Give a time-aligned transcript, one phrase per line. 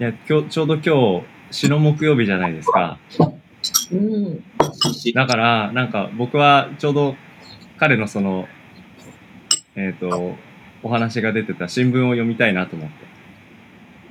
[0.00, 2.98] いや、今日、ちょうど今日、死の木曜日じゃないですか。
[3.90, 4.44] うん。
[5.14, 7.16] だから、なんか僕はちょうど
[7.78, 8.46] 彼のその、
[9.74, 10.34] えっ、と、
[10.82, 12.88] お話が出てた新聞を読みたいなと思っ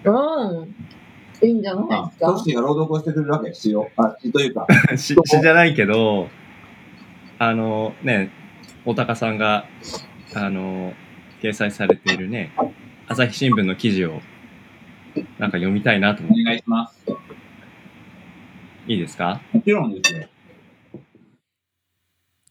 [0.04, 0.10] て。
[0.10, 1.48] うん。
[1.48, 2.26] いいんじゃないあですか？
[2.34, 3.50] トが朗読をしてくれるわけ？
[3.50, 3.90] ですよ。
[3.98, 4.68] あ、詩というか。
[4.98, 6.28] し、詩じゃないけど、
[7.40, 8.30] あのね、
[8.86, 9.66] おたかさんが、
[10.34, 10.94] あの、
[11.42, 12.52] 掲載されているね、
[13.08, 14.22] 朝日新聞の記事を、
[15.40, 16.42] なんか読みたいなと思って。
[16.42, 17.06] お願いします。
[18.88, 19.42] いいですか？
[19.52, 20.28] もちろんですよ。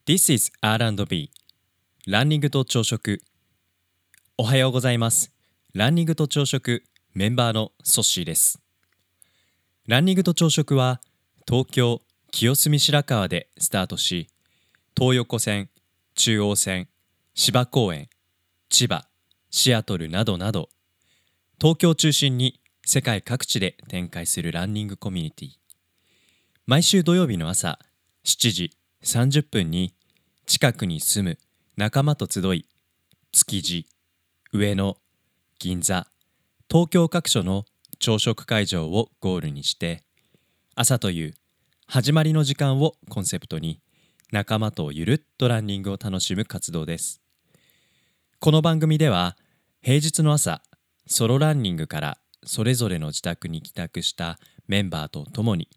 [0.06, 1.30] This is R&B
[2.06, 3.20] ランニングと朝食
[4.38, 5.32] おはようございます
[5.74, 6.84] ランニングと朝食
[7.14, 8.60] メンバーのソッシーです
[9.88, 11.00] ランニングと朝食は
[11.48, 14.28] 東京清澄白河でスタートし
[14.96, 15.70] 東横線
[16.14, 16.88] 中央線
[17.34, 18.08] 芝公園
[18.68, 19.08] 千葉
[19.50, 20.68] シアトルなどなど
[21.58, 25.48] 東京中心に世界各地で展開するランニングコミュニティ。
[26.66, 27.78] 毎週土曜日の朝
[28.26, 28.70] 7時
[29.02, 29.94] 30分に
[30.44, 31.38] 近くに住む
[31.78, 32.66] 仲間と集い
[33.32, 33.86] 築地
[34.52, 34.98] 上野
[35.58, 36.06] 銀座
[36.70, 37.64] 東京各所の
[37.98, 40.02] 朝食会場をゴールにして
[40.74, 41.34] 朝という
[41.86, 43.80] 始まりの時間をコンセプトに
[44.30, 47.22] 仲間とゆるっとランニングを楽しむ活動です。
[48.40, 49.38] この番組では
[49.80, 50.60] 平日の朝
[51.06, 55.68] ソロランニングからそれぞれの自宅に帰宅したメンバーと共に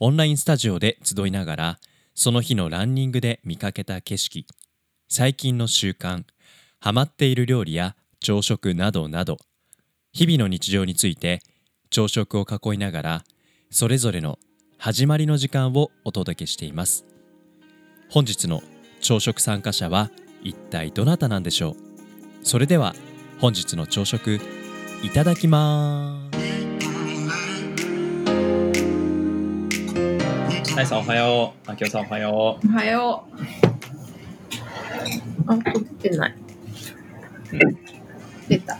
[0.00, 1.78] オンラインスタジオで集いながら
[2.14, 4.46] その日のランニングで見かけた景色
[5.08, 6.24] 最近の習慣
[6.80, 9.36] ハマっている料理や朝食などなど
[10.12, 11.40] 日々の日常について
[11.90, 13.24] 朝食を囲いながら
[13.70, 14.38] それぞれの
[14.78, 17.04] 始まりの時間をお届けしています。
[18.10, 18.62] 本日の
[19.00, 20.10] 朝食参加者は
[20.42, 21.76] 一体どなたなんでしょう？
[22.42, 22.94] それでは
[23.40, 24.40] 本日の朝食
[25.04, 26.28] いただきま
[30.66, 31.70] すはいさんおはよう。
[31.70, 33.36] あきおさんおはよおはよう。
[35.46, 36.34] あ、撮ってない。
[38.48, 38.74] 出た。
[38.74, 38.78] う。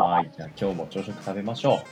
[0.00, 0.30] はい。
[0.36, 1.82] じゃあ今日も朝食食べましょ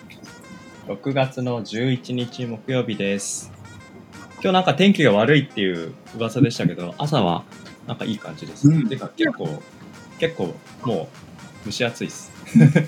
[0.89, 0.93] う。
[0.93, 3.53] 6月の11日木曜日です。
[4.35, 7.45] 今日なんか天気が悪いっていう噂でしたけど、朝は
[7.87, 8.69] なんかいい感じです。
[8.69, 9.63] うんてか結構、
[10.19, 11.09] 結構も
[11.65, 12.33] う蒸し暑いです。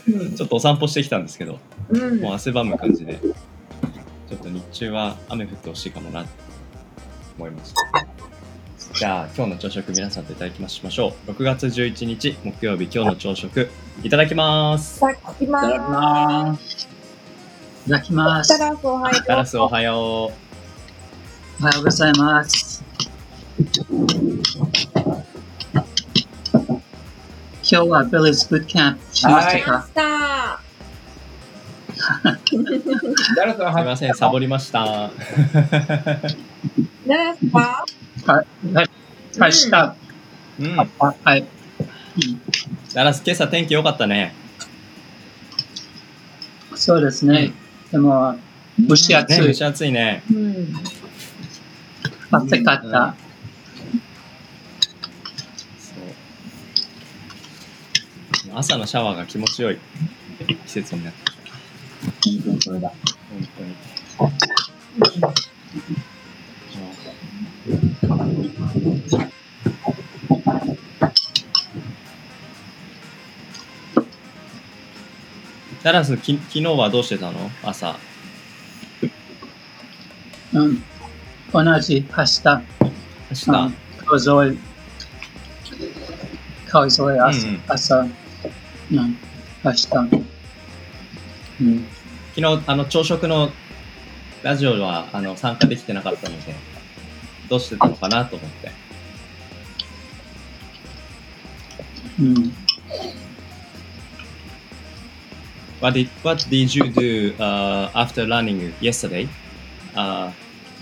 [0.08, 1.58] うんちょっとお散歩してきたんですけど、
[1.91, 2.20] うん。
[2.20, 3.20] もう汗ばむ感じで、
[4.28, 6.28] ちょっと日中は雨降ってほしいかもなと
[7.38, 8.06] 思いました。
[8.94, 11.30] じゃあ今日の朝食皆さんといただきましましょう。
[11.30, 13.69] 6月11日木曜日今日の朝食
[14.02, 14.98] いただきます。
[14.98, 16.88] いただきまーす。
[17.86, 18.58] いただきます。
[18.58, 19.24] タラスおはよう。
[19.26, 19.94] ガラスおはよ
[21.60, 22.82] おはようございます。
[27.72, 30.60] 今日はビリーズブートキャンプしましたか、さ
[33.36, 33.72] 誰とう。
[33.72, 35.04] すみません、サボりました。
[35.04, 35.10] あ。
[37.06, 37.86] 何ですか？
[38.26, 39.94] はい、した。
[40.58, 40.76] うん。
[40.76, 41.47] はい。
[42.92, 44.34] ガラス今朝天気良かったね。
[46.75, 47.52] そうですね。
[47.92, 48.37] でも、
[48.81, 49.54] 蒸し暑ね、蒸い。
[49.54, 50.25] し暑いね。
[50.28, 50.75] うん。
[52.32, 53.14] 暑かった。
[53.14, 53.29] そう
[58.55, 59.78] 朝のシャワーが気持ちよい
[60.47, 61.43] 季節になってきた。
[62.11, 62.88] 本当にそれだ。
[62.88, 63.77] 本当に。
[75.82, 77.50] ダラス、き昨日はどうしてたの？
[77.62, 77.97] 朝。
[80.53, 80.82] うん。
[81.53, 82.62] 同じパスタ。
[82.81, 82.91] 明
[83.31, 83.50] 日。
[83.50, 83.75] うん
[84.05, 84.59] 川沿い。
[86.69, 87.47] 川沿い朝。
[87.47, 88.06] うんうん朝
[88.90, 88.98] うん。
[91.60, 91.84] うん。
[92.34, 93.50] 昨日、あの、朝食の
[94.42, 96.54] ラジオは、あの、参加できてなかったので、
[97.48, 98.72] どうしてたのかなと思って。
[102.20, 102.52] うん。
[105.81, 109.28] What did, what did you do uh, after running yesterday?
[109.94, 110.31] Uh,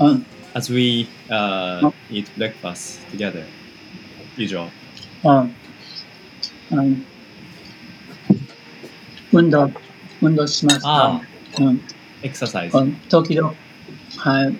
[0.00, 0.26] うん。
[0.54, 3.44] as we uh, eat breakfast together,
[4.37, 4.69] usual.
[5.22, 7.06] うん。
[9.32, 9.44] うん。
[9.44, 9.70] 運動、
[10.22, 10.88] 運動しました。
[10.88, 11.22] あ
[11.60, 11.80] うん。
[12.22, 12.76] exercise.
[12.76, 13.54] うん時々、
[14.19, 14.56] はい。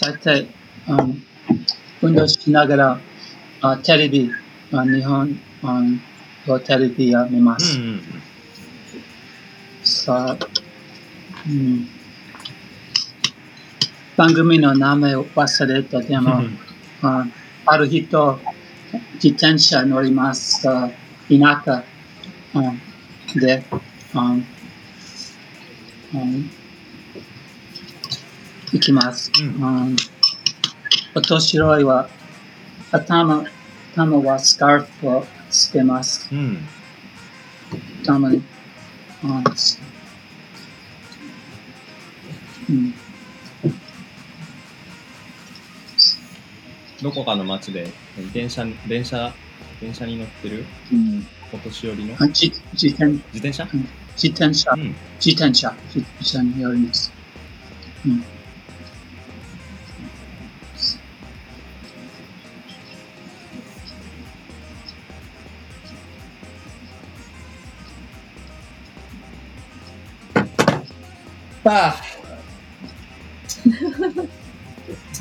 [0.00, 0.46] 大体、
[0.88, 1.22] うん、
[2.02, 3.00] 運動しながら、
[3.60, 4.30] あテレビ、
[4.72, 6.00] あ日本うん
[6.46, 7.78] のテレビを見ます。
[7.78, 8.00] うんう。
[9.86, 10.46] さあ、
[11.48, 11.88] うん、
[14.16, 16.42] 番組の名前を忘れたでも、
[17.02, 17.26] あ
[17.66, 18.40] ある人、
[19.14, 20.68] 自転車乗ります。
[20.68, 20.90] あ
[21.28, 21.84] 田舎、
[22.54, 22.80] うん、
[23.40, 23.64] で、
[24.14, 24.46] うん
[26.14, 26.50] うん
[28.72, 29.30] 行きます。
[29.40, 29.96] うんうん
[31.14, 32.08] お年寄りは
[32.90, 33.44] 頭
[33.94, 36.28] 頭はスカーフをつけます。
[36.32, 36.66] うん。
[38.02, 38.42] 頭に。
[39.24, 39.44] うん
[42.70, 42.94] うん
[47.02, 47.92] どこかの街で
[48.32, 49.34] 電車、電車、
[49.80, 50.64] 電車に乗ってる？
[50.92, 52.14] うんお年寄りの？
[52.18, 53.68] あ自自転自転車？
[54.16, 54.94] 自転車、うん。
[55.24, 57.12] 自転車、自転車によります。
[58.06, 58.24] うん。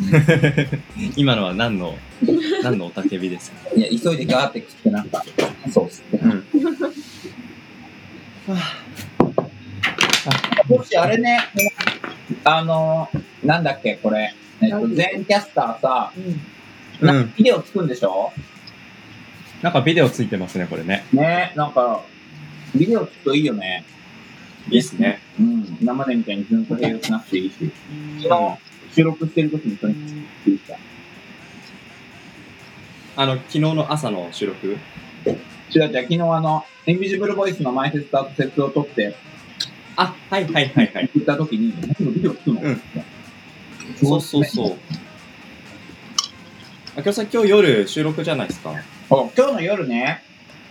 [1.15, 1.95] 今のは何の、
[2.63, 3.69] 何のおたけびですか？
[3.75, 5.23] いや、急いでガーって食ってなんか、
[5.71, 6.17] そうっすって。
[6.17, 6.43] うん。
[10.67, 11.39] もしあれね、
[12.43, 13.09] あの、
[13.43, 14.33] なんだっけ、これ。
[14.61, 16.19] えっと、全キャスターさ、う
[17.05, 17.07] ん。
[17.07, 18.31] なうんビデオつくんでしょ？
[19.61, 21.05] なんかビデオついてますね、これね。
[21.11, 22.03] ねなんか、
[22.75, 23.83] ビデオつくといいよね。
[24.69, 25.19] いいっすね。
[25.39, 25.77] うん。
[25.81, 27.71] 今までみたいにずんと併用しなくていいし。
[28.21, 28.57] 昨日、
[28.95, 30.77] 収録してる時にそれ聞いた。
[33.17, 34.77] あの、昨日の朝の収録？
[35.73, 39.15] 違う違う、昨日あの、インビジブルボイスの前説と後説を撮って、
[39.95, 41.09] あ、はいはいはいはい。
[41.13, 42.81] 行った時に、何のビデオつくの、うん
[43.97, 44.77] そうそうそう。
[46.97, 48.73] あきょさん今日夜収録じゃないですか？
[49.09, 50.23] 今日の夜ね、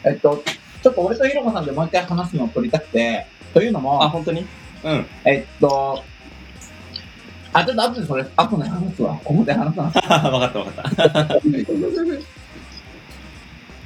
[0.05, 0.43] えっと、
[0.82, 4.46] ちょっと俺とひろこさんでもう一回話すのを撮りたくて、というのも、あ、本当に？
[4.85, 5.06] うん。
[5.25, 6.03] えっと、
[7.53, 9.20] あ、ちょっと後でそれ、後で話すわ。
[9.23, 10.85] ここで話さなくてわかったわかっ
[11.29, 11.41] た。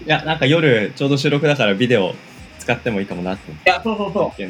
[0.06, 2.14] いや、なんか夜ちょうど収録だからビデオ
[2.58, 4.32] 使ってもいいかもなっていや、そうそうそ。
[4.38, 4.42] う。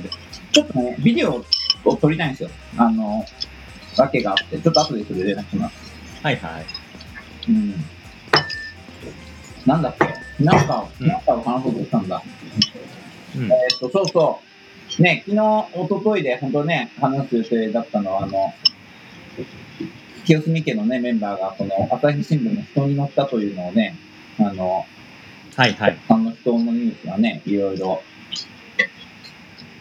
[0.52, 1.44] ちょっとね、ビデオ
[1.84, 2.50] を撮りたいんですよ。
[2.76, 3.24] あの、
[3.96, 5.74] わけがあって、ちょっと後でそれ連絡します。
[6.22, 6.64] はいはい。
[7.48, 7.84] うん。
[9.66, 10.44] なんだっけ？
[10.44, 12.22] なんか、うんなんかを話そうとしたんだ。
[13.36, 13.44] うん。
[13.44, 14.40] えーっと、そうそ
[14.98, 15.02] う。
[15.02, 18.52] ね、昨日、一昨日で本当ね、話す予定だったのは、あの、
[20.24, 23.96] 清澄家のね、メンバーが、この、朝日新聞の人に乗ったというのをね、
[24.38, 24.86] あの、
[25.56, 25.98] はいはい。
[26.08, 28.02] あの人のニュースがね、いろいろ、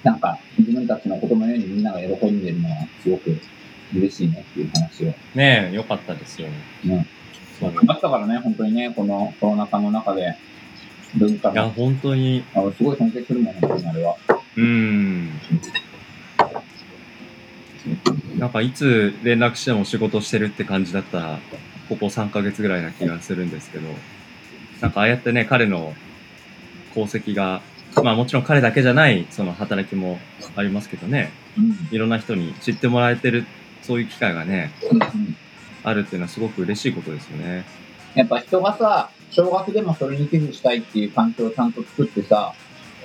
[0.03, 3.39] なんか、自分たちのことのようにみんなが喜んでるのは、すごく
[3.95, 5.07] 嬉しいねっていう話を。
[5.35, 6.47] ねえ、よかったですよ。
[6.85, 7.07] うん。
[7.59, 10.35] そう頑張ったからね、本当にね、このコロナ禍の中で、
[11.15, 14.15] 文化いや、の、本当に、あすごい尊敬するもん、本当にあれは。
[14.55, 15.29] うーん。
[18.37, 21.39] なんかいつ連絡しても仕事してるって感じだったら、
[21.89, 23.87] ここ3ヶ月ぐらいな気がするんですけど、
[24.83, 25.94] なんかああやってね、彼の
[26.91, 27.62] 功績が、
[28.03, 30.19] まあもちろん彼だけじゃないその働きも
[30.57, 31.88] ありますけどね、うん。
[31.89, 33.45] いろんな人に知ってもらえてる、
[33.81, 35.00] そういう機会がね、うん
[35.85, 37.65] あるっていうのはすごく嬉しいことですよね。
[38.15, 42.53] やっぱ人がさ、少額でもそれに寄付したいっていう環境をちゃんと作ってさ、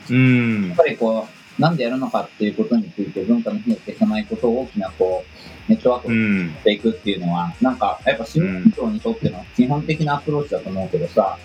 [0.08, 0.76] うーんやっ。
[0.76, 1.26] ぱりこ
[1.58, 5.24] う、なんでやるのかっていうことについて文化の火を消さないことを大きなこ
[5.68, 6.54] う、ネットワークをうん。
[6.60, 11.36] していくっていうのは、なんか、やっぱ市民庁にとっての基本的なアプローチだと思うけどさ、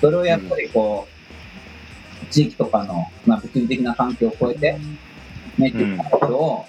[0.00, 4.78] それをやっぱりこう、地域とかの、まあ、物理的な環境を超えて、
[5.58, 6.66] ね、っていうことを、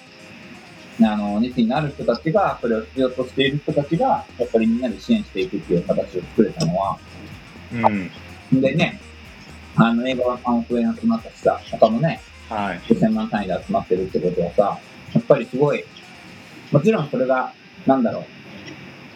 [1.01, 6.98] あの、熱意のある人たちが、それを必要としている人たちが、やっぱりみんなで支援していくっていう形を作れたのは、
[8.51, 8.62] うん。
[8.62, 9.00] でね、
[9.75, 12.79] あの、映画は3億円集まったしさ、他もね、はい。
[12.79, 14.79] 5000万単位で集まってるってことはさ、
[15.13, 15.83] やっぱりすごい、
[16.71, 17.53] もちろんそれが、
[17.86, 18.24] なんだろう、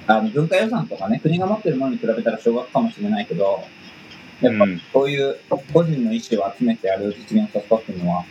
[0.08, 3.66] あの、文化予算とかね、国が持ってるものに比べたら少額かもしれないけど、
[4.44, 5.38] やっぱうんこういう
[5.72, 8.26] 個人の意思を集めてやる実現させたっていうのは、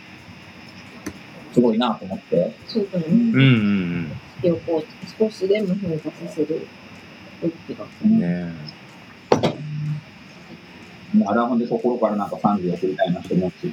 [1.53, 2.55] すごいなと思って。
[2.67, 3.05] そうだね。
[3.07, 6.67] うんうん火をこう、少しでも変化させる
[7.41, 7.85] 一気が。
[8.03, 8.19] うん。
[8.19, 8.53] ね
[11.13, 13.71] もうあれはほんで心からなんか賛美を送りたいなと思うし、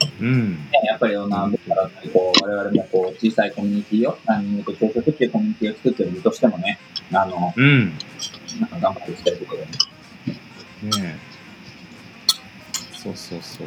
[0.00, 0.06] え。
[0.20, 0.54] うん。
[0.54, 6.78] ねやっぱり女だからこう、我々もこう、小さいコミュニティを、ランニングと朝食っていうコミュニティを作ってる身としてもね、
[7.12, 7.92] あの、うん。
[8.60, 10.98] なんか頑張っていきたいところで。
[11.00, 11.37] ねえ。
[13.16, 13.66] そうそうそう。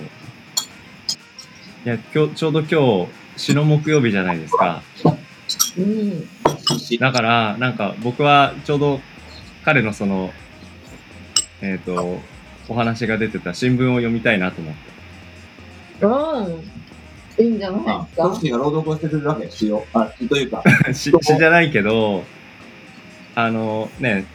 [1.86, 4.84] いや、今日、ちょうど今日、詩の木曜日じゃないですか。
[5.78, 6.28] うん。
[7.00, 9.00] だから、なんか僕はちょうど
[9.64, 10.32] 彼のその、
[11.62, 12.20] えっ、と、
[12.70, 14.74] お話が出てた新聞を読みたいなと思っ
[16.00, 16.06] て。
[16.06, 17.46] うん。
[17.46, 18.36] いいんじゃないあですか？
[18.36, 18.40] ソ。
[18.42, 19.46] シーが朗読をしてくれるわけ。
[19.46, 20.64] あ、詩というか。
[20.94, 22.24] 詩詩じゃないけど、
[23.36, 24.26] あのね、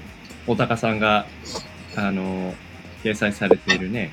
[0.46, 1.26] 大高さんが、
[1.96, 2.54] あの、
[3.04, 4.12] 掲載されているね、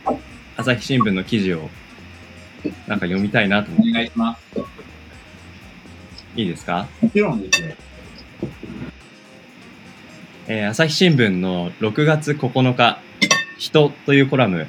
[0.56, 1.70] 朝日新聞の記事を
[2.88, 3.90] なんか読みたいなと思って。
[3.90, 4.60] お願いします。
[6.36, 6.88] いいですか？
[7.02, 7.76] もちろんですよ。
[10.48, 13.00] えー朝日新聞の6月9日、
[13.58, 14.68] 人というコラム、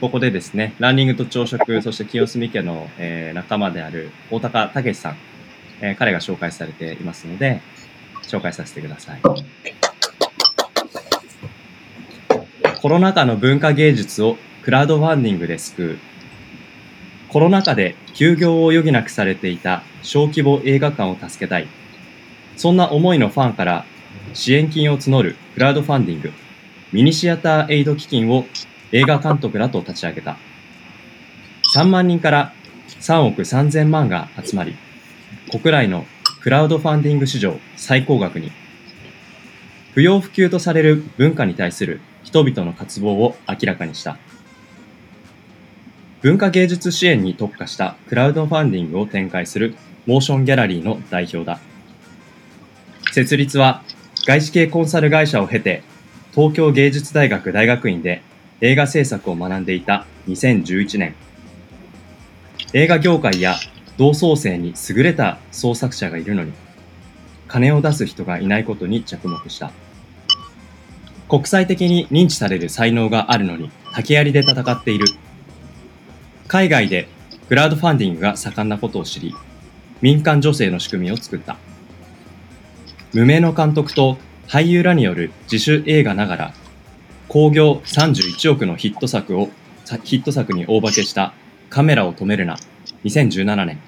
[0.00, 5.16] ここでですね、ランニングと朝食、そして清澄家の、えー仲間である大高武さん、
[5.80, 7.60] えー彼が紹介されていますので、
[8.22, 9.20] 紹介させてください。
[12.80, 15.98] コロナ禍の文化芸術をクラウドファンディングで救う。
[17.28, 21.68] コロナ禍で休業を余儀なくされていた小規模映画館を助けたい。
[22.56, 23.84] そんな思いのファンから
[24.32, 26.32] 支援金を募るクラウドファンディング、
[26.92, 28.46] ミニシアターエイド基金を
[28.90, 30.38] 映画監督らと立ち上げた。
[31.74, 32.54] 3万人から
[33.00, 34.74] 3億3000万が集まり、
[35.50, 36.06] 国内の
[36.40, 38.50] クラウドファンディング史上最高額に、
[39.92, 44.16] 不要不急とされる文化に対する人々の渇望を明らかにした。
[46.24, 49.74] 文化芸術支援に特化したクラウドファンディングを展開する
[50.06, 51.60] モーションギャラリーの代表だ。
[53.12, 53.82] 設立は
[54.26, 55.82] 外資系コンサル会社を経て、
[56.34, 58.22] 東京芸術大学大学院で
[58.62, 61.14] 映画制作を学んでいた2011年。
[62.72, 63.56] 映画業界や
[63.98, 66.54] 同窓生に優れた創作者がいるのに、
[67.48, 69.72] 金を出す人がいないことに着目した。
[71.28, 75.04] 国際的に認知される才能があるのに、竹槍で戦っている。
[76.46, 77.08] 海外で
[77.48, 79.34] クラウドファンディングが盛んなことを知り、
[80.00, 81.56] 民間女性の仕組みを作った。
[83.12, 86.54] 無名の監督と俳優らによる自主映画ながら、
[87.28, 89.48] 興行31億のヒット作を、
[90.04, 91.32] ヒット作に大化けした
[91.70, 92.58] カメラを止めるな、
[93.04, 93.78] 2017年。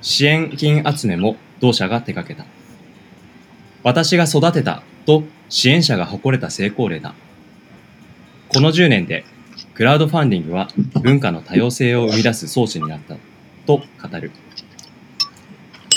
[0.00, 2.46] 支援金集めも同社が手掛けた。
[3.82, 7.14] 私が育てたと支援者が誇れた成功例だ。
[8.48, 9.24] この10年で
[9.74, 10.68] クラウドファンディングは
[11.02, 13.16] 文化の多様性を生み出す装置になった
[13.66, 14.30] と語る。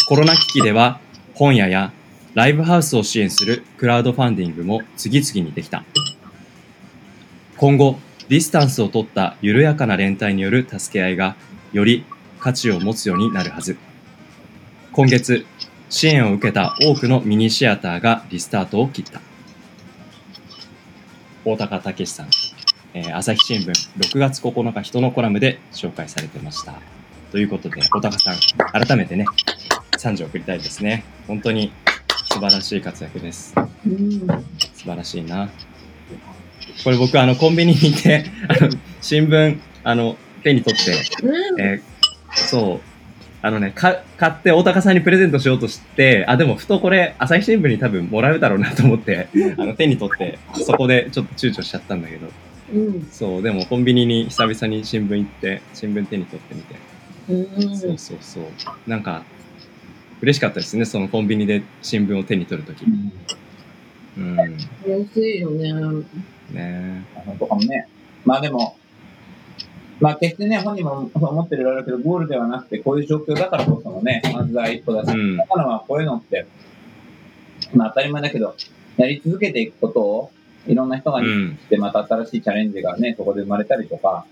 [0.07, 0.99] コロナ危機では
[1.35, 1.93] 本屋や
[2.33, 5.83] ライブハウスを支援するクラウドファンディングも次々にできた。
[7.57, 11.35] 今後、ディスタンスを取った緩やかな連帯による助け合いが
[11.71, 12.03] より
[12.39, 13.77] 価値を持つようになるはず。
[14.91, 15.45] 今月、
[15.89, 19.21] 支援を受けた多くのミニシアターがリスタートを切った。
[21.45, 22.27] 大高武さん、
[22.97, 26.73] えー朝日新聞6月9日人のコラムで紹介されてました。
[27.31, 28.37] ということで、大高さん、
[28.71, 29.25] 改めてね、
[29.97, 31.03] 賛辞を送りたいですね。
[31.27, 31.71] 本当に
[32.33, 33.53] 素晴らしい活躍です。
[33.85, 34.27] うん。
[34.73, 35.47] 素晴らしいな。
[36.83, 38.69] これ僕、あの、コンビニに行って、 あの、
[39.01, 40.91] 新聞、あの、手に取って、
[41.23, 41.61] うん。
[41.61, 41.81] えー
[42.35, 42.81] そう、
[43.41, 49.27] あのね、か、買って大高さんにプレゼントしようとして、あ、でも、ふとこれ、朝日新聞に多分もらうだろうなと思って、
[49.57, 52.27] あの、手に取って、そこでちょっと躊躇しちゃったんだけど、
[52.73, 53.07] うん。
[53.11, 56.75] そう、でも、コンビニに久々に新聞行って、新聞手に取ってみて、
[57.29, 57.77] うん。
[57.77, 58.89] そうそうそう。
[58.89, 59.23] なんか、
[60.21, 62.83] 嬉しかったですね、そのコンビニで新聞を手に取るとき。
[64.17, 64.35] うん。
[64.35, 64.57] ね
[64.87, 65.73] 安いよね。
[66.55, 67.87] え本当かもね。
[68.25, 68.77] まあでも、
[69.99, 76.47] まあ決してね、本人も思ってるだろうけど、ゴールではなくて、こういう状況だからこそのね、まず第一歩だし、うんだからはこういうのって、
[77.73, 78.55] まあ当たり前だけど、
[78.97, 80.31] やり続けていくことを、
[80.67, 81.49] いろんな人がうん。
[81.51, 84.25] 見て、また新しいチャレンジがね、そこで生まれたりとか、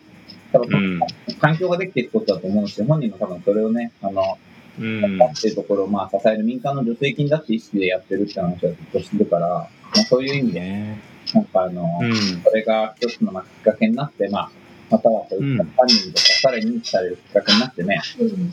[0.51, 1.37] 多分うん。
[1.39, 4.37] 環境ができていくことだと思うし、本人も多分それをね、あの、
[4.79, 5.21] うん。
[5.21, 9.69] っていうところを、まあ、支える民間の助成金だって意識でやってるって話はずっとしてるから、まあ、
[10.03, 11.01] そういう意味で、ね
[11.33, 12.13] なんかあの、うん。
[12.43, 14.51] それが一つのまあきっかけになって、まあ、
[14.91, 18.51] またはそういったうんファンディングとか、さらに認知されるきっかけになってね、うん。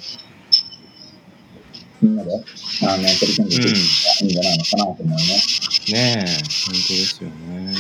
[2.03, 3.79] みんなで、あの、取り組んでいくのがい
[4.23, 5.17] いんじゃないのかなと思うね。
[5.91, 7.75] ねえ、本当ですよね。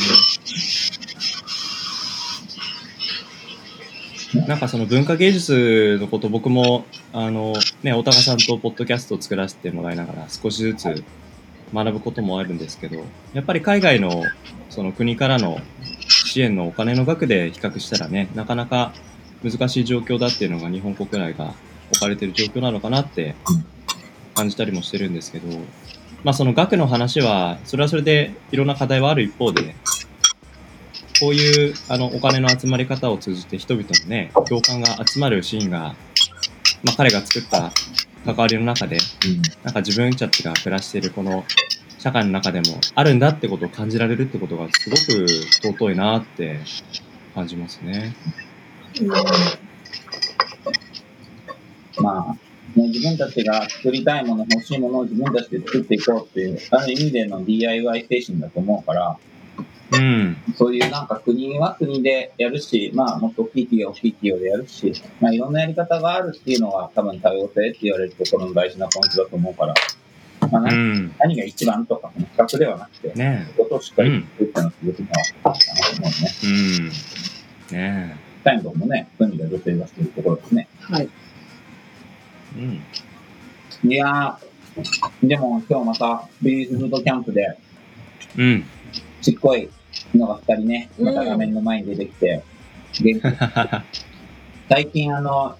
[4.48, 11.04] なんかその文化芸術のこと僕も、あの、ね、大高さんとポッドキャストを作らせてもらいながら少しずつ
[11.72, 13.04] 学ぶこともあるんですけど、
[13.34, 14.24] やっぱり海外の
[14.70, 15.60] その国からの
[16.08, 18.92] 支援のお金の額で比較したらね、なかなか
[19.44, 21.54] 難しい状況だっていうのが日本国内が
[21.90, 23.34] 置かれてる状況なのかなって
[24.34, 25.58] 感じたりもしてるんですけど、
[26.24, 29.74] まあその額の話は、それはそれでいろんな課題はある一方で、
[31.20, 35.94] こういうあのお金の集まり方を通じて人々のね、共感が集まるシーンが、
[36.84, 37.72] まあ彼が作った
[38.24, 38.98] 関わりの中で、
[39.64, 41.44] なんか自分たちが暮らしているこの
[41.98, 45.26] 社会の中でもあるんだってことを感じられるってことがすごく
[45.76, 46.58] 尊いなって
[47.34, 48.14] 感じますね。
[52.00, 52.38] まあ、ね、
[52.92, 59.16] 自分たちが作りたいもの、欲しいものを自分たちで作っていこうっていう、ある意味での DIY 精神だと思うから、
[59.92, 60.36] うん。
[60.56, 69.74] そういうなんか国は国でやるし、まあもっと大きい企業は大きい企業でやるし、まあいろんなやり方があるっていうのが多分多様性って言われるところの大事なポイントだと思うから、
[70.50, 71.14] まあう何,、ん。
[71.18, 75.56] 何が一番とか、比較ではなくて、ねことをしっかり言ってのはすごくいいかなと思
[75.98, 76.30] うね。
[77.70, 77.74] え。
[77.74, 77.76] うん。
[77.76, 80.68] ねタイムもね、そういう意味では女性がしているところですね。
[80.80, 81.08] はい。
[82.58, 82.60] え。
[83.84, 83.90] うん。
[83.90, 87.56] いやー、でも今日またビリーズブートキャンプで、
[88.36, 88.64] うん。
[89.20, 89.68] ちっこい
[90.14, 92.42] のが二人ね、うんまた画面の前に出てきて、
[93.00, 93.22] 元気
[94.68, 95.56] 最近あの、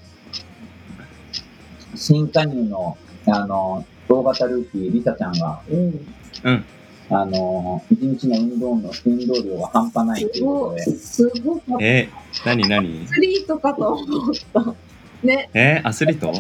[1.95, 2.97] 新加入の、
[3.27, 6.07] あの、大型ルーキー、リサちゃんが、うん。
[6.45, 6.65] うん。
[7.11, 11.85] あの、一日の運動の、運動量が半端ないということで、すごかった。
[11.85, 12.09] え、
[12.47, 14.75] なになにアスリートかと思った。
[15.23, 16.33] ね、え、アスリート？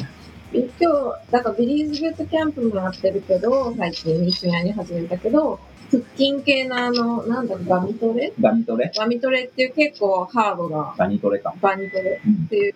[0.83, 5.61] 今日、だからビリーズブートキャンプもやってるけど、最近一緒にやり始めたけど、
[5.93, 8.33] 腹筋系のあの、なんだろう、ガミトレ？
[8.41, 8.91] ガニトレ？
[8.93, 11.55] ガミトレっていう結構ハードなガニトレか。
[11.63, 12.75] ガニトレうんっていう、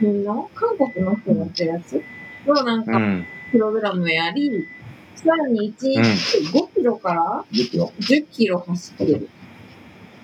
[0.00, 2.02] みんな韓国の人がやってるやつ？
[2.46, 3.26] のなんかうん。
[3.52, 4.66] プログラムをやり、
[5.14, 7.92] さらに1日5キロから10キロ。
[8.00, 9.28] 10キロ走ってる。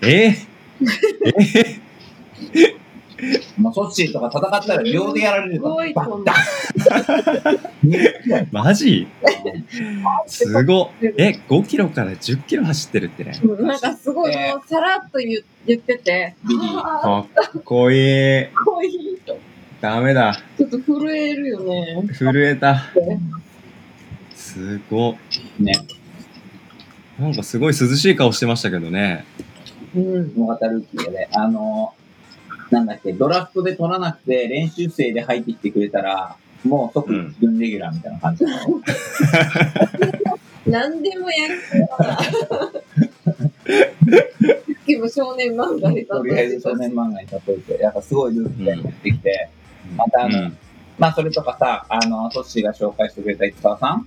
[0.00, 0.36] ええ
[3.58, 5.74] もうソッシーとか戦ったら秒でやられるすから。
[5.74, 7.60] ごいと思うバッ
[8.34, 8.40] ダ。
[8.42, 9.06] ンマジ？
[10.26, 10.88] すごっ。
[11.02, 13.38] え、5キロから10キロ走ってるってね。
[13.42, 16.34] うんなんかすごい、さらっと言言ってて、
[16.82, 17.26] か
[17.58, 17.98] っこいい。
[17.98, 19.38] ーかっこいいと。
[19.80, 20.34] ダメだ。
[20.58, 22.08] ちょっと震えるよね。
[22.12, 22.82] 震えた。
[24.34, 25.14] すごっ。
[25.58, 25.72] ね。
[27.18, 29.24] なんかすごい涼しい顔してましたけどね。
[29.94, 30.32] うん。
[30.36, 31.92] 大型ルーキーでね、あの、
[32.70, 38.80] なんだっけ、ドラフトで取らなくて練習生で入ってきてくれたら、もう即うん準レギュラーみたいな感じなの。
[40.66, 41.58] 何でもやる
[41.96, 42.16] から。
[42.16, 42.32] さっ
[44.86, 49.48] きも少年漫画でとりあえず少年漫画に例えて、やっぱすごいルーキーがやってきて、
[49.96, 50.56] またあの、うん。
[50.98, 54.06] まあそれとかさ、あの、トッシーが紹介してくれた市川さん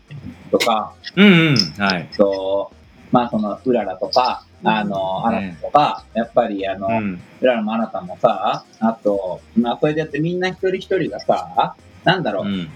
[0.51, 1.55] とか、うんうん。
[1.77, 2.07] はい。
[2.15, 2.71] と、
[3.13, 7.21] まあその、うららとか、あの、あなたとか、やっぱりあの、うん。
[7.41, 12.69] うららもあなたもさ、あと、まあそれでやってみんな一人一人がさ、なんだろう、うん。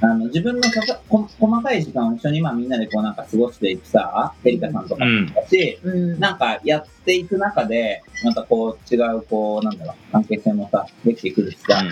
[0.00, 5.26] あの、自分のささこ細かい時間を一緒にまあみんなでこうなんか過ごしていくさ、エリカさんとかうん。
[5.34, 6.20] だし、うん。
[6.20, 11.82] なんかやっていく中で、またこう違うこう、なんだろう、関係性もさ、できてくるしさ、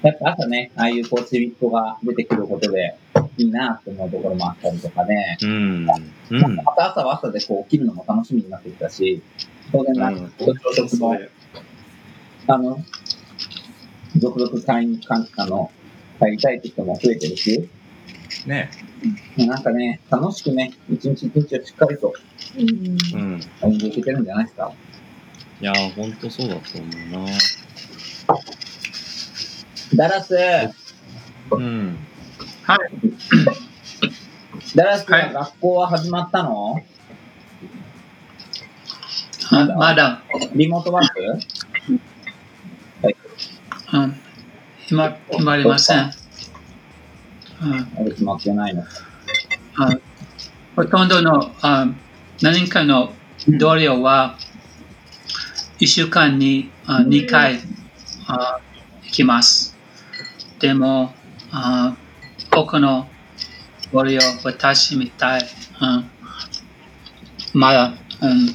[0.00, 2.96] やっぱ朝ね、ああいうこうちびっ子が出てくることで、
[3.38, 5.86] いいなって思うところもあったりとかね、うん。
[6.30, 6.56] うん。
[6.56, 9.22] また朝は朝でこう起きるのも楽しみになってきたし、
[9.72, 11.16] 当然なんか、朝食も、
[12.48, 12.84] あの、
[14.16, 15.70] 続々会員関係の、
[16.20, 17.68] 入りたいって人も増えてるし、
[18.46, 18.70] ね。
[19.36, 22.12] なんかね、楽しくね、一日一日をしっかりと
[22.56, 22.68] うん
[23.14, 23.40] うん。
[23.60, 24.72] 歩んでいけてるんじゃないですか。
[25.60, 27.32] いやー、ほんとそうだと思うな。
[29.94, 30.34] ダラス、
[31.52, 32.07] うん。
[34.76, 35.32] ダラスはい。
[35.32, 36.78] は学校は始まったの、
[39.50, 40.20] あまだ、
[40.54, 41.38] リモートワーク？
[43.94, 44.14] うん、
[44.82, 46.12] 決ま決まりません。
[47.62, 47.88] うん。
[47.96, 48.84] あれ決まってないの。
[49.78, 49.90] あ
[50.76, 51.86] ほとんどのあ
[52.42, 53.14] 何人かの
[53.48, 54.36] 同僚は
[55.80, 57.60] 1週間にあ2回
[58.26, 58.60] あ
[59.04, 59.74] 行きます。
[60.58, 61.14] でも、
[61.50, 61.96] あ
[62.64, 63.08] 他の
[63.92, 65.42] 同僚、私みたい、
[65.80, 66.10] うん。
[67.54, 68.54] まだ、うん、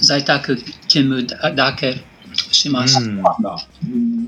[0.00, 2.04] 在宅勤務だだけ
[2.52, 3.02] します。
[3.02, 3.20] うん。
[3.22, 3.56] なんだ。
[3.84, 4.26] うん。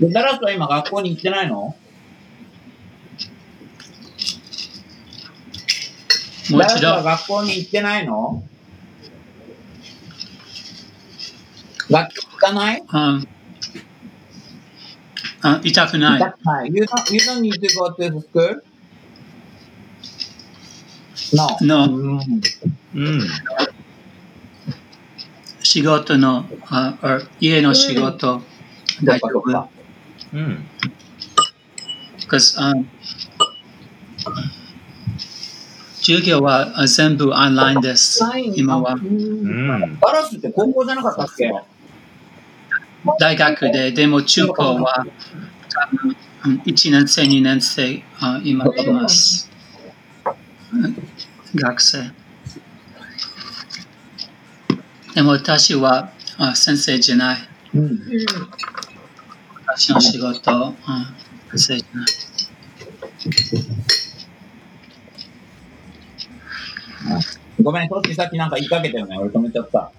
[0.00, 1.54] で、ダラスは今学校に行ってないの？
[1.54, 1.78] も
[6.58, 6.80] う一度。
[6.80, 8.42] ダラスは、学校に行ってないの？
[11.90, 13.26] 学校行かないうん、
[15.42, 16.20] あ痛くない。
[16.20, 16.70] はい。
[16.74, 18.62] You don't, you don't need to go to school?
[21.32, 21.56] No.
[21.60, 22.20] No うん
[22.94, 23.20] うん。
[25.62, 28.40] 仕事の、あ家の仕事、
[29.04, 29.68] 大丈夫？
[30.32, 30.66] うん。
[32.20, 32.84] because、um,
[36.00, 38.20] 授業はあ全部オンラインです。
[38.56, 39.98] 今はうんうん。
[40.00, 41.52] ダラスって高校じゃなかったっけ？
[43.18, 45.06] 大学で、でも中高は
[46.66, 48.02] 1年生、2年生、
[48.44, 49.50] 今います。
[51.54, 52.10] 学生。
[55.14, 56.12] でも私は
[56.54, 57.38] 先生じゃない。
[57.74, 58.00] うん。
[59.66, 61.14] 私の仕事、あ
[61.50, 62.06] 先生じゃない。
[67.60, 69.18] ごめん、トッシーさっきなんか言いかけたよね。
[69.18, 69.90] 俺止めちゃった。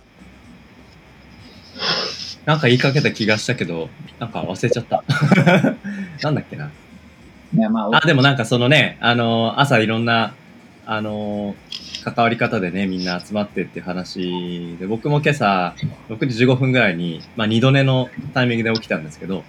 [2.50, 5.04] なんか言いかけた気がしたけど、なんか忘れちゃった。
[6.24, 6.72] なんだっけな。
[7.56, 10.34] いや、まあ、あ、でもなんかそのね、あの朝いろんな、
[10.88, 11.56] あの
[12.04, 15.76] 関わり方でね、みんな集まってっていう話で、僕も今朝、
[16.10, 19.44] 6時15分ぐらいに、まあ2度寝のタイミングで起きたんですけど、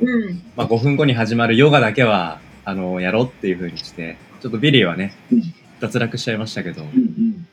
[0.00, 0.42] うん。
[0.54, 5.42] まあ5分後に始まるヨガだけは、あのやろうっていう風にして、ちょっとビリーはねうん、
[5.80, 7.46] 脱落しちゃいましたけど、うんうん。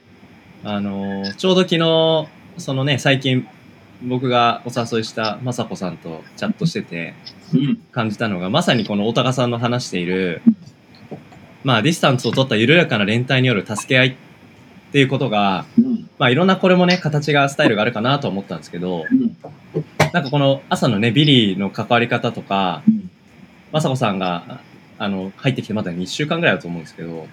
[0.63, 2.27] あのちょうど昨日、
[2.59, 3.47] そのね、最近、
[4.03, 7.13] 僕がお誘いした雅子さんとチャットしてて、
[7.53, 7.77] うん。
[7.91, 10.41] 感じたのが、まさにこの大高さんの話している、
[11.63, 14.15] まあ、ディスタンスを取った緩やかな連帯による助け合いっ
[14.91, 16.09] ていうことが、うん。
[16.19, 19.37] まあ、いろんなこれもね、形が、スタイルがあるかなと思ったんですけど、うん。
[20.11, 23.09] なんかこの朝のね、ビリーの関わり方とか、うん。
[23.71, 24.61] まさこさんが、
[24.99, 27.27] あの、入ってきてまだ2週間ぐらいだと思うんですけど、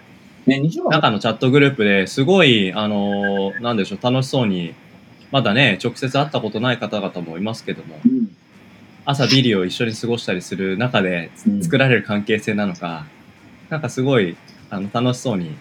[0.47, 4.75] ね、中のチャットグループですごい、あの、なんでしょう、楽しそうに、
[5.31, 8.37] まだね、直接会ったことない方々もいますけども、うん。
[9.05, 13.07] 朝ビリーを一緒に過ごしたりする中でうん作られる関係性なのか、
[13.69, 14.37] なんかすごい
[14.69, 15.57] あの楽しそうに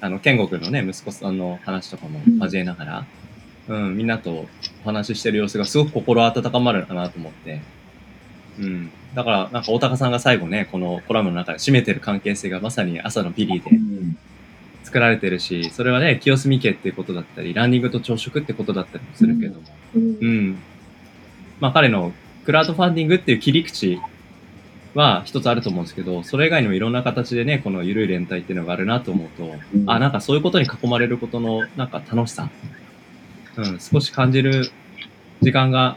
[0.00, 3.06] あの健吾君のね息子さんの話とかも交えながら、
[3.68, 4.48] うんみんなとお
[4.84, 7.60] 話ししてる様子がすごく心温まるなと思って、
[8.58, 14.18] うん、だからなんか大高さんが最後ねこのコラムの中で締めてる関係性がまさに朝のビリーうでん。
[14.92, 20.26] 作られてるしそれはね清澄家っていうことだったりランニングと朝食ってことだったりもするけども、うんう。
[20.26, 20.58] ん。
[21.60, 22.12] まあ彼の
[22.44, 23.98] クラウドファンディングっていう切り口
[24.94, 32.50] は一つあると思うんですけど、それ以外にもいろんな形でね、この緩い連帯っていうのがあるなと思うと、うんあ、なんかそういうことに囲まれることのなんか楽しさ、
[33.56, 34.70] うん、少し感じる
[35.40, 35.96] 時間が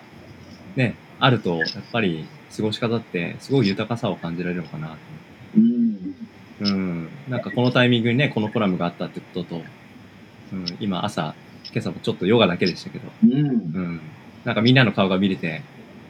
[0.78, 4.96] ね、あると、やっぱり過ごし方ってすごい豊かさを感じられるのかな
[5.58, 6.16] うん。
[6.62, 7.10] うん。
[7.28, 9.62] なんかこのタイミングにね、このコラムがあったってことと、
[10.54, 11.36] うん、今朝、
[11.72, 13.34] 今朝もちょっとヨガだけでしたけど、うん。
[13.34, 14.02] うん。
[14.44, 15.62] なんかみんなの顔が見れて、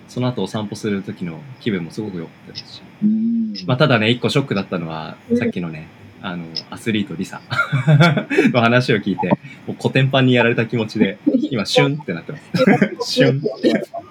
[0.08, 2.82] その後お散歩する時の気分もすごく良かったですし。
[3.04, 3.54] うん。
[3.66, 5.88] まあただね、一個ショックだったのは、うんさっきのね、
[6.22, 7.42] あの、アスリートリサ
[8.52, 9.28] の話を聞いて、
[9.68, 11.18] もうコテンパンにやられた気持ちで、
[11.52, 12.44] 今、シュンってなってます。
[13.14, 13.42] シュン。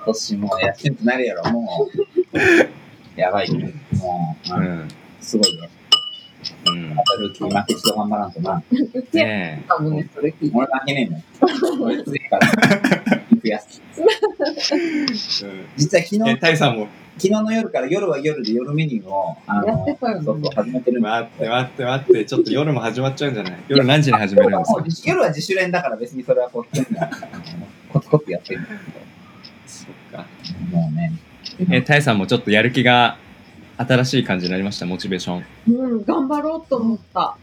[0.04, 3.18] 年もやってんとなるやろ、もう。
[3.20, 3.72] やばいね。
[3.96, 4.88] もう、うんうん。
[5.20, 5.68] すごいよ。
[6.66, 6.94] うん。
[6.94, 8.62] またルーキー負け一度頑張らんとな。
[9.12, 10.56] ねかもね、それ聞いて。
[10.56, 11.82] 俺関係ねえもん。
[11.82, 12.48] 俺次から
[13.30, 13.80] 行くやつ。
[15.44, 15.66] え。
[15.76, 23.58] 実は昨日、タイさんも、昨日の夜から夜は夜で夜メニューを、あやっの、てたよねそうそう始めてる待って待って待って、ちょっと夜も始まっちゃうんじゃない？
[23.68, 25.08] 夜何時に始めるんですか？
[25.10, 26.64] 夜は自主練だから別にそれはこう、
[27.92, 28.70] コツコツやってるんだ
[29.66, 30.26] そっか。
[30.42, 31.12] けど、もうね、
[31.70, 33.16] え、タイさんもちょっとやる気が
[33.76, 35.44] 新しい感じになりました、モチベーション。
[35.68, 37.36] うん、頑張ろうと思った。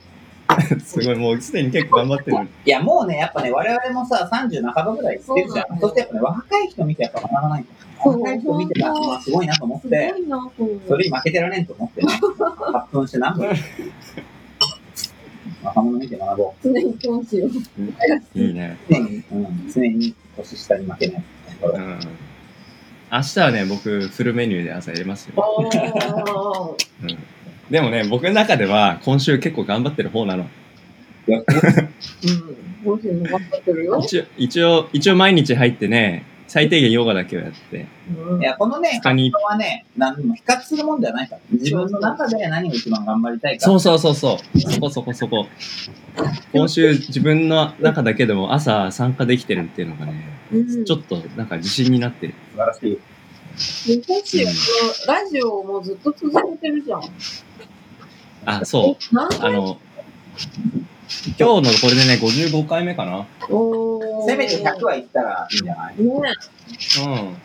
[0.84, 2.38] すごい、もうすでに結構頑張ってる。
[2.65, 5.80] いや、もうね、やっぱね、我々もさ、30半ばぐらい行ってるじゃん。
[5.80, 7.65] そしてやっぱね、若い人見てやっぱ学ばない
[8.04, 10.13] 若い人見てたら、まあ、すごいなと思って。
[10.88, 13.50] それに負けてられんと思ってね、発奮して何分
[15.63, 16.67] 若者見て学ぼう。
[16.67, 17.48] 常に教師を。
[17.48, 18.78] いいね。
[18.89, 21.24] 常に、うん、常に年下に負けない。
[21.62, 22.00] うん。
[23.12, 25.34] 明日はね、僕、フルメニューで朝やりますよ。
[27.04, 27.17] うん。
[27.69, 30.47] でもね、僕の中では今週結構頑張ってる方なの。
[31.28, 31.43] うん、
[32.84, 34.00] 教師も頑張ってるよ。
[34.02, 41.41] 一応、一応、一応毎日入ってね、最低限ヨガだけをやって、うんいや、このね、他に人はね、何でも比較するもんではないから。
[41.52, 43.65] 自分の中で何を一番頑張りたいか。
[43.65, 45.47] そうそうそうそう、そこそこそこ。
[46.52, 50.17] 今週自分の中だけでも朝参加できてるっていうのがね、うん、
[50.86, 52.34] ちょっとなんか自信になってる。
[52.52, 53.00] 素晴らしい。
[53.88, 54.58] で教師はこ
[55.08, 57.02] のラジオをもうずっと続けてるじゃん。
[58.46, 59.18] あ、そう。
[59.18, 59.78] あの、
[61.38, 63.28] 今日のこれでね、55回目かな。
[63.50, 65.96] おーせめて100は行ったらいいんじゃない？
[66.02, 66.06] ね
[67.06, 67.38] うん。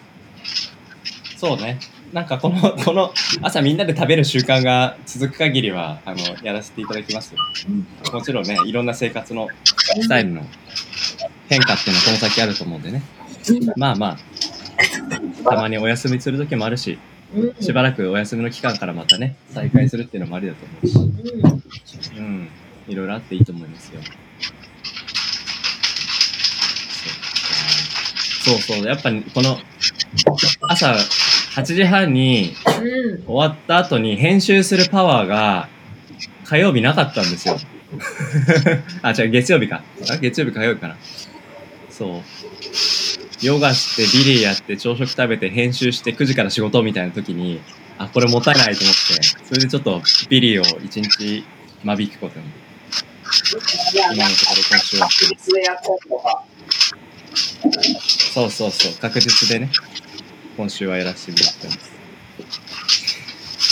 [1.37, 1.79] そうね。
[2.13, 7.41] なんかこの、 この朝みんなで食べる習慣が続く限りは、あの、やらせていただきますよ。
[7.69, 7.87] うん。
[8.15, 9.49] もちろんね、いろんな生活の
[10.01, 10.43] スタイルの
[11.49, 13.03] 変化っていうのはこの先あると思うんでね。
[13.77, 14.19] まあまあ、
[15.49, 16.93] たまにお休みする時もあるし、
[17.35, 20.97] うんしばらくお休みの期間からまたね、再開するっていうのもありだと思うし、
[22.17, 22.49] うんうん。
[22.89, 24.01] いろいろあっていいと思いますよ。
[28.45, 29.59] そっかそうそう、やっぱこの
[30.69, 30.95] 朝
[31.57, 35.69] 8時半にうん終わった後に編集するパワーが
[36.45, 37.59] 火曜日なかったんですよ。
[39.03, 39.83] あ、違う、月曜日か。
[40.11, 40.97] あ月曜日か火曜日かな。
[41.97, 42.23] そう。
[43.43, 47.61] ヨガして、ビリーやって、朝食食べて、編集して、9時から仕事みたいな時に、
[47.99, 51.45] あ、これもったいないと思って、それでちょっとビリーを一日
[51.85, 52.47] 間引くことに、
[54.15, 55.09] 今のところ今週は。
[58.35, 59.71] そうそうそう、確実でね、
[60.57, 61.97] 今週はやらせてもらってます。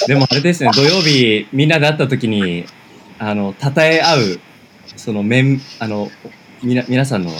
[0.06, 2.64] でもあれですね、土曜日みんなで会った時に、
[3.18, 4.40] あの、称え合う、
[4.96, 6.10] その面、あの、
[6.64, 7.30] みな、皆さんの、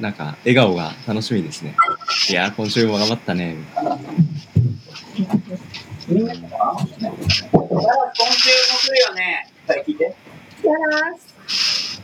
[0.00, 1.76] なんか、笑顔が楽しみですね。
[2.30, 3.56] いやー、今週も頑張ったね。
[6.08, 6.88] みんな今週
[7.52, 7.76] も来
[8.90, 9.48] るよね。
[9.68, 10.14] はい、聞いて。
[10.62, 12.02] タラス。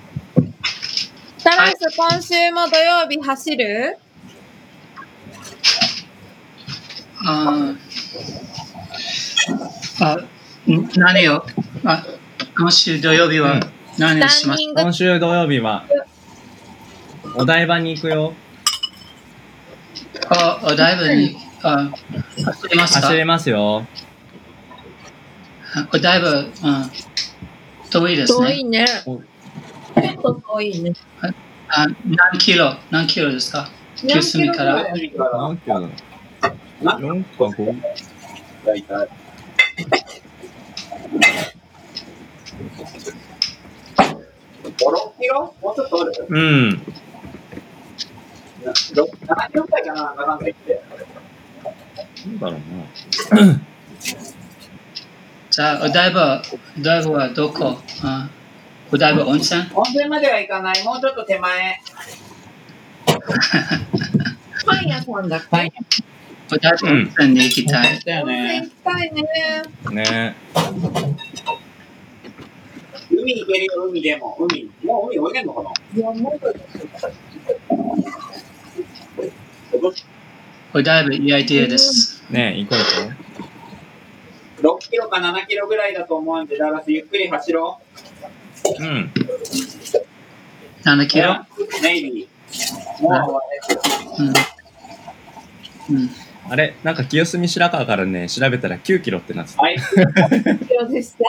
[1.42, 3.98] タラス、今週も土曜日走る？
[7.28, 7.76] あー
[10.04, 10.16] あ、
[10.70, 11.46] ん何を？
[11.84, 12.04] あ
[12.58, 13.60] 今週土曜日は
[13.98, 15.86] 何をします今週土曜日は、
[17.34, 18.32] お台場に行くよ。
[20.30, 21.90] あ、お台場にあ
[22.44, 23.86] 走りますか走れますよ。
[25.92, 26.46] お台場、うん、
[27.90, 28.46] 遠いですね。
[28.48, 28.86] 遠いね。
[29.06, 29.22] おちょ
[30.10, 30.92] っと遠いね。
[31.68, 33.68] あ何キロ何キロですか？
[33.96, 34.84] 九隅から。
[34.84, 35.24] 何キロ？
[35.24, 35.80] だ何キロ？
[35.80, 35.88] だろ
[36.80, 37.82] うな ?4 か 5?
[38.64, 39.08] 大体。
[43.96, 45.54] 5、6キロ？
[45.60, 46.82] もうちょっとあるうん。
[48.72, 49.06] 7キロ
[49.64, 50.82] くらいかな、なんだか言って。
[52.26, 52.60] なんだろう
[53.36, 53.60] な。
[55.50, 56.42] じゃあ、お台場、
[56.78, 57.78] お台場はどこ？
[58.02, 58.28] あ
[58.92, 59.62] お台場温泉？
[59.74, 61.80] 温泉までは行かない、もうちょっと手前。
[64.66, 65.70] パン屋さんだっけ、パン
[66.52, 68.00] お台場温泉に行きたい。
[68.00, 68.68] だよ温泉ね行。
[68.68, 69.22] きたいね。
[69.90, 70.36] ね
[73.08, 74.36] 海行けるよ、海でも。
[74.38, 74.70] 海。
[74.84, 75.70] もう海泳げんのかな？
[75.94, 76.40] いや、もう
[79.80, 82.24] ちょっとお台場いいアイディアです。
[82.30, 82.78] ね行こう
[84.62, 87.78] 行こ6キロか7キロぐらいだと思うんで、ダラスゆっくり走ろ
[88.80, 88.82] う。
[88.82, 89.12] うん。
[90.82, 91.06] 7う。
[91.06, 91.46] キロ？
[91.82, 93.02] ネイビー。
[93.02, 93.40] もう終わ
[94.18, 94.28] うん。
[94.28, 96.10] うん。
[96.48, 96.74] あれ？
[96.82, 99.62] なんか清澄白河からね、調べたら9キロってなってた。
[99.62, 99.76] はい。
[99.76, 99.94] 必
[100.74, 101.24] 要でした。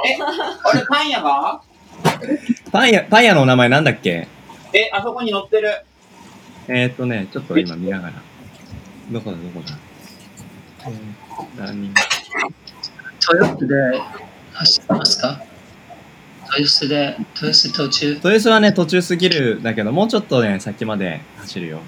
[0.64, 1.62] あれ、パン屋が？
[2.72, 4.28] パン屋、パン屋のお名前なんだっけ？
[4.74, 5.70] え、あそこに乗ってる。
[6.70, 8.14] えーっとね、ちょっと今見ながら。
[9.12, 9.78] どこだ、どこだ？
[10.88, 12.00] えー、ランニング。
[13.40, 13.76] 豊洲で
[14.54, 15.44] 走ってますか？
[16.58, 18.10] 豊洲で、豊洲途中？
[18.16, 21.80] 豊洲はね、途中過ぎるだけど、もうちょっとね、先まで走るよ。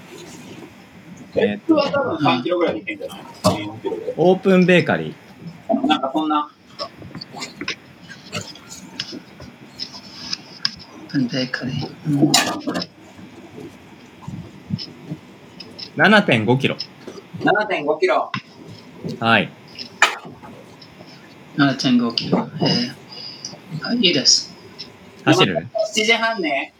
[1.36, 3.20] えーっ僕は多と、分3キロぐらいで行けんじゃない
[3.66, 4.14] ?4 キロで。
[4.16, 5.14] オープンベーカリ
[5.86, 6.50] なんかそんな。
[11.12, 11.88] ベーカリー。
[12.06, 12.88] うんー、
[15.96, 16.76] 7.5キロ。
[17.40, 18.30] 7.5キロ。
[19.18, 19.50] はい。
[21.56, 22.48] 7.5キロ。
[22.60, 23.00] えー
[23.82, 24.52] あいいです。
[25.24, 26.74] 走る？7時半ね。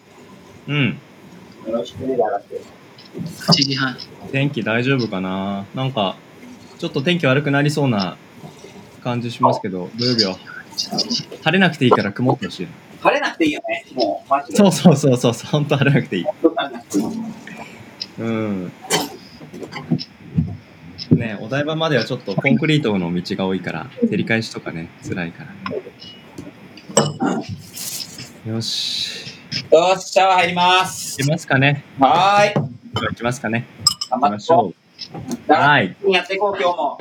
[0.66, 0.98] うん。
[1.66, 2.46] よろしくね、ダラス。
[3.48, 3.96] 8時半。
[4.32, 5.66] 天気大丈夫かな？
[5.74, 6.16] なんか、
[6.78, 8.16] ちょっと天気悪くなりそうな
[9.04, 10.36] 感じしますけど、土曜日は
[11.44, 12.68] 晴れなくていいから曇ってほしい。
[13.00, 13.86] 晴れなくていいよね。
[13.94, 14.58] もう、マジで。
[14.58, 15.32] そうそうそうそう。
[15.50, 16.24] 本当晴れなくていい。
[18.18, 18.72] うん。
[21.10, 25.82] ねお台場まではちょっとコンクリートの道が多いから、照り返しとかね、辛いからね。
[28.46, 29.38] よし。
[29.70, 31.18] よし、シャワー入ります。
[31.18, 31.84] 行きますかね。
[31.98, 32.54] はーい。
[32.54, 33.66] 行きますかね。
[34.10, 34.74] 頑張っ行きましてょこ
[35.48, 35.52] う。
[35.52, 35.96] はい。
[36.08, 36.98] やっていこう、今日も。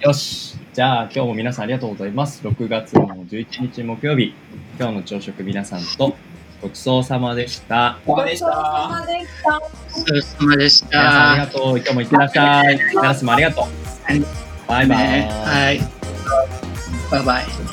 [0.00, 0.56] よし。
[0.72, 2.42] じゃあ今日も皆さんありがとうございます。
[2.46, 4.34] 6月の11日木曜日、
[4.78, 6.16] 今日の朝食皆さんと
[6.62, 7.98] ごちそうさまでした。
[8.06, 8.88] ごちそうさた。
[9.00, 9.58] までした。
[9.58, 11.52] お疲れ様でし皆さんありがた。
[11.52, 11.78] とう。
[11.78, 12.78] 今日もいってらっしゃい。
[12.94, 13.64] 皆さんもありがとう。
[14.68, 14.98] バイバイ。
[14.98, 15.80] ねはい。
[17.10, 17.71] バイバイ。